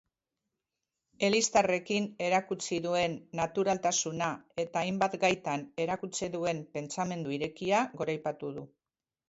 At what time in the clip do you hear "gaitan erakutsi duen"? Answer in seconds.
5.27-6.65